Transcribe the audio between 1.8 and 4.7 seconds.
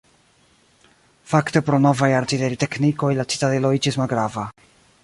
novaj artileriteknikoj la citadelo iĝis malgrava.